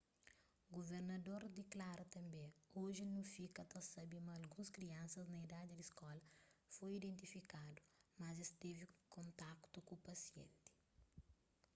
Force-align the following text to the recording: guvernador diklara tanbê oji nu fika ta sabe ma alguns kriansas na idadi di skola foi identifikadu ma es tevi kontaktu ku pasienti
guvernador 0.75 1.41
diklara 1.57 2.05
tanbê 2.15 2.45
oji 2.83 3.03
nu 3.15 3.21
fika 3.35 3.61
ta 3.71 3.79
sabe 3.93 4.17
ma 4.25 4.31
alguns 4.39 4.69
kriansas 4.75 5.27
na 5.29 5.39
idadi 5.47 5.71
di 5.75 5.85
skola 5.91 6.23
foi 6.75 6.91
identifikadu 6.95 7.79
ma 8.19 8.27
es 8.43 8.51
tevi 8.61 8.85
kontaktu 9.15 9.77
ku 9.87 9.95
pasienti 10.07 10.69